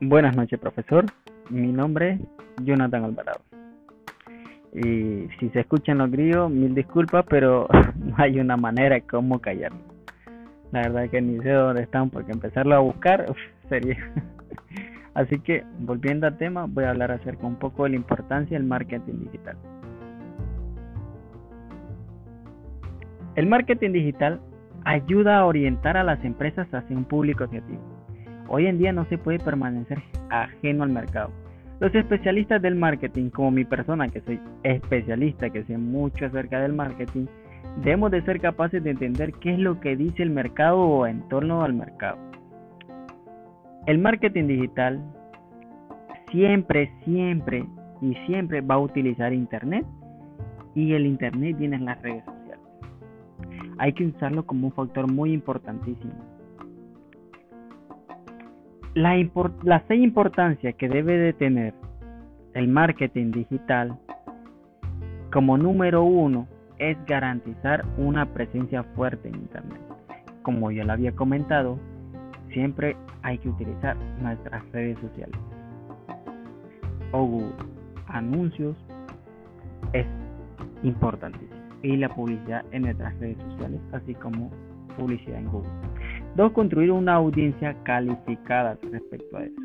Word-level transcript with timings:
Buenas 0.00 0.34
noches, 0.34 0.58
profesor. 0.58 1.04
Mi 1.50 1.70
nombre 1.70 2.14
es 2.14 2.20
Jonathan 2.64 3.04
Alvarado. 3.04 3.40
Y 4.72 5.28
si 5.38 5.50
se 5.52 5.60
escuchan 5.60 5.98
los 5.98 6.10
grillos, 6.10 6.50
mil 6.50 6.74
disculpas, 6.74 7.24
pero 7.28 7.68
no 7.96 8.14
hay 8.18 8.40
una 8.40 8.56
manera 8.56 8.96
de 8.96 9.02
cómo 9.02 9.40
callarlo. 9.40 9.78
La 10.72 10.80
verdad 10.82 11.08
que 11.08 11.22
ni 11.22 11.38
sé 11.38 11.50
dónde 11.50 11.82
están, 11.82 12.10
porque 12.10 12.32
empezarlo 12.32 12.74
a 12.74 12.80
buscar 12.80 13.24
sería. 13.68 13.96
Así 15.14 15.38
que, 15.38 15.64
volviendo 15.78 16.26
al 16.26 16.36
tema, 16.38 16.66
voy 16.68 16.84
a 16.84 16.90
hablar 16.90 17.12
acerca 17.12 17.46
un 17.46 17.56
poco 17.56 17.84
de 17.84 17.90
la 17.90 17.96
importancia 17.96 18.58
del 18.58 18.66
marketing 18.66 19.26
digital. 19.26 19.56
El 23.36 23.46
marketing 23.46 23.92
digital 23.92 24.40
ayuda 24.84 25.38
a 25.38 25.46
orientar 25.46 25.96
a 25.96 26.02
las 26.02 26.22
empresas 26.24 26.66
hacia 26.74 26.96
un 26.96 27.04
público 27.04 27.44
objetivo. 27.44 27.93
Hoy 28.48 28.66
en 28.66 28.78
día 28.78 28.92
no 28.92 29.04
se 29.06 29.18
puede 29.18 29.38
permanecer 29.38 30.02
ajeno 30.30 30.84
al 30.84 30.90
mercado. 30.90 31.30
Los 31.80 31.94
especialistas 31.94 32.62
del 32.62 32.76
marketing, 32.76 33.30
como 33.30 33.50
mi 33.50 33.64
persona 33.64 34.08
que 34.08 34.20
soy 34.20 34.40
especialista, 34.62 35.50
que 35.50 35.64
sé 35.64 35.76
mucho 35.76 36.26
acerca 36.26 36.60
del 36.60 36.72
marketing, 36.72 37.26
debemos 37.82 38.10
de 38.10 38.22
ser 38.22 38.40
capaces 38.40 38.82
de 38.84 38.90
entender 38.90 39.32
qué 39.34 39.54
es 39.54 39.58
lo 39.58 39.80
que 39.80 39.96
dice 39.96 40.22
el 40.22 40.30
mercado 40.30 40.78
o 40.78 41.06
en 41.06 41.28
torno 41.28 41.62
al 41.62 41.74
mercado. 41.74 42.18
El 43.86 43.98
marketing 43.98 44.46
digital 44.46 45.02
siempre, 46.30 46.90
siempre 47.04 47.66
y 48.00 48.14
siempre 48.26 48.60
va 48.60 48.76
a 48.76 48.80
utilizar 48.80 49.32
Internet 49.32 49.84
y 50.74 50.92
el 50.92 51.06
Internet 51.06 51.56
viene 51.58 51.76
en 51.76 51.84
las 51.86 52.00
redes 52.02 52.24
sociales. 52.24 52.64
Hay 53.78 53.92
que 53.92 54.06
usarlo 54.06 54.46
como 54.46 54.68
un 54.68 54.72
factor 54.72 55.10
muy 55.10 55.32
importantísimo 55.32 56.33
la, 58.94 59.16
la 59.62 59.82
seis 59.88 60.02
importancia 60.02 60.72
que 60.72 60.88
debe 60.88 61.18
de 61.18 61.32
tener 61.32 61.74
el 62.54 62.68
marketing 62.68 63.32
digital 63.32 63.98
como 65.32 65.58
número 65.58 66.04
uno 66.04 66.46
es 66.78 66.96
garantizar 67.06 67.84
una 67.98 68.24
presencia 68.26 68.84
fuerte 68.94 69.28
en 69.28 69.34
Internet. 69.34 69.80
Como 70.42 70.70
ya 70.70 70.84
lo 70.84 70.92
había 70.92 71.12
comentado, 71.12 71.78
siempre 72.52 72.96
hay 73.22 73.38
que 73.38 73.48
utilizar 73.48 73.96
nuestras 74.20 74.62
redes 74.70 74.96
sociales. 75.00 75.38
O 77.10 77.42
anuncios 78.06 78.76
es 79.92 80.06
importantísimo. 80.84 81.50
Y 81.82 81.96
la 81.96 82.08
publicidad 82.08 82.64
en 82.70 82.82
nuestras 82.82 83.18
redes 83.18 83.38
sociales, 83.38 83.80
así 83.92 84.14
como 84.14 84.50
publicidad 84.96 85.38
en 85.38 85.48
Google. 85.48 85.70
Dos, 86.36 86.50
construir 86.52 86.90
una 86.90 87.14
audiencia 87.14 87.76
calificada 87.84 88.76
respecto 88.90 89.36
a 89.36 89.44
eso. 89.44 89.60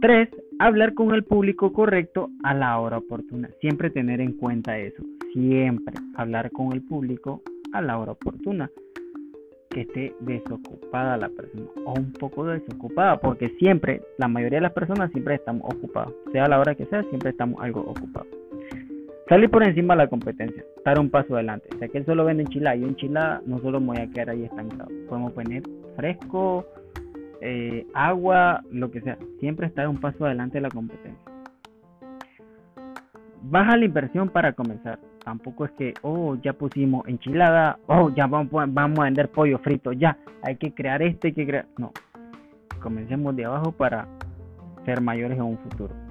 Tres, 0.00 0.28
hablar 0.58 0.94
con 0.94 1.14
el 1.14 1.22
público 1.22 1.72
correcto 1.72 2.30
a 2.42 2.54
la 2.54 2.76
hora 2.80 2.98
oportuna. 2.98 3.48
Siempre 3.60 3.90
tener 3.90 4.20
en 4.20 4.32
cuenta 4.32 4.76
eso. 4.78 5.00
Siempre 5.32 5.94
hablar 6.16 6.50
con 6.50 6.72
el 6.72 6.82
público 6.82 7.40
a 7.72 7.80
la 7.80 7.98
hora 7.98 8.12
oportuna. 8.12 8.68
Que 9.70 9.82
esté 9.82 10.12
desocupada 10.20 11.16
la 11.16 11.28
persona 11.28 11.66
o 11.86 11.94
un 11.94 12.12
poco 12.14 12.44
desocupada, 12.44 13.20
porque 13.20 13.50
siempre, 13.60 14.02
la 14.18 14.26
mayoría 14.26 14.58
de 14.58 14.62
las 14.62 14.72
personas 14.72 15.12
siempre 15.12 15.36
estamos 15.36 15.62
ocupados. 15.72 16.12
Sea 16.32 16.48
la 16.48 16.58
hora 16.58 16.74
que 16.74 16.84
sea, 16.86 17.04
siempre 17.04 17.30
estamos 17.30 17.62
algo 17.62 17.80
ocupados. 17.82 18.26
Salir 19.32 19.48
por 19.48 19.62
encima 19.62 19.94
de 19.94 19.98
la 20.02 20.08
competencia, 20.08 20.62
dar 20.84 21.00
un 21.00 21.08
paso 21.08 21.32
adelante. 21.32 21.66
Si 21.78 21.82
aquel 21.82 22.04
solo 22.04 22.26
vende 22.26 22.42
enchilada 22.42 22.76
y 22.76 22.84
enchilada, 22.84 23.40
no 23.46 23.60
solo 23.60 23.80
me 23.80 23.86
voy 23.86 23.96
a 23.96 24.06
quedar 24.10 24.28
ahí 24.28 24.44
estancado. 24.44 24.90
Podemos 25.08 25.32
poner 25.32 25.62
fresco, 25.96 26.66
eh, 27.40 27.86
agua, 27.94 28.60
lo 28.70 28.90
que 28.90 29.00
sea. 29.00 29.16
Siempre 29.40 29.68
estar 29.68 29.88
un 29.88 29.98
paso 29.98 30.26
adelante 30.26 30.58
de 30.58 30.60
la 30.60 30.68
competencia. 30.68 31.32
Baja 33.44 33.78
la 33.78 33.86
inversión 33.86 34.28
para 34.28 34.52
comenzar. 34.52 34.98
Tampoco 35.24 35.64
es 35.64 35.70
que, 35.78 35.94
oh, 36.02 36.36
ya 36.42 36.52
pusimos 36.52 37.08
enchilada, 37.08 37.78
oh, 37.86 38.10
ya 38.14 38.26
vamos, 38.26 38.50
vamos 38.50 38.98
a 38.98 39.04
vender 39.04 39.30
pollo 39.30 39.58
frito, 39.60 39.92
ya. 39.92 40.18
Hay 40.42 40.56
que 40.56 40.74
crear 40.74 41.00
esto, 41.00 41.28
hay 41.28 41.32
que 41.32 41.46
crear. 41.46 41.64
No. 41.78 41.90
Comencemos 42.82 43.34
de 43.34 43.46
abajo 43.46 43.72
para 43.72 44.06
ser 44.84 45.00
mayores 45.00 45.38
en 45.38 45.44
un 45.44 45.56
futuro. 45.56 46.01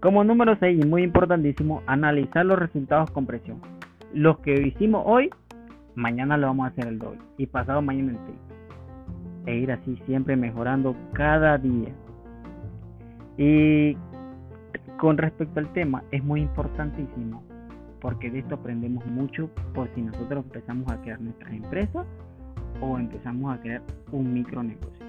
Como 0.00 0.22
número 0.22 0.56
6, 0.56 0.84
y 0.84 0.86
muy 0.86 1.02
importantísimo, 1.02 1.82
analizar 1.86 2.46
los 2.46 2.58
resultados 2.58 3.10
con 3.10 3.26
presión. 3.26 3.60
Los 4.14 4.38
que 4.38 4.54
hicimos 4.54 5.02
hoy, 5.04 5.28
mañana 5.96 6.36
lo 6.36 6.46
vamos 6.46 6.66
a 6.66 6.68
hacer 6.68 6.86
el 6.86 7.00
doble 7.00 7.18
y 7.36 7.46
pasado 7.46 7.82
mañana 7.82 8.12
el 8.12 8.18
triple. 8.18 8.56
E 9.46 9.56
ir 9.56 9.72
así 9.72 10.00
siempre 10.06 10.36
mejorando 10.36 10.94
cada 11.14 11.58
día. 11.58 11.92
Y 13.36 13.96
con 14.98 15.18
respecto 15.18 15.58
al 15.58 15.72
tema, 15.72 16.04
es 16.12 16.22
muy 16.22 16.42
importantísimo 16.42 17.42
porque 18.00 18.30
de 18.30 18.38
esto 18.38 18.54
aprendemos 18.54 19.04
mucho 19.06 19.50
por 19.74 19.92
si 19.94 20.02
nosotros 20.02 20.44
empezamos 20.44 20.90
a 20.92 21.00
crear 21.02 21.20
nuestras 21.20 21.52
empresas 21.52 22.06
o 22.80 22.98
empezamos 22.98 23.52
a 23.52 23.60
crear 23.60 23.82
un 24.12 24.32
micronegocio. 24.32 25.06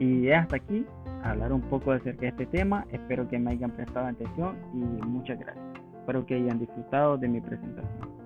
Y 0.00 0.30
hasta 0.30 0.56
aquí 0.56 0.84
hablar 1.30 1.52
un 1.52 1.62
poco 1.62 1.92
acerca 1.92 2.22
de 2.22 2.28
este 2.28 2.46
tema. 2.46 2.86
Espero 2.90 3.28
que 3.28 3.38
me 3.38 3.52
hayan 3.52 3.70
prestado 3.70 4.06
atención 4.06 4.56
y 4.74 4.78
muchas 5.06 5.38
gracias. 5.38 5.64
Espero 5.98 6.24
que 6.26 6.34
hayan 6.34 6.58
disfrutado 6.58 7.16
de 7.18 7.28
mi 7.28 7.40
presentación. 7.40 8.25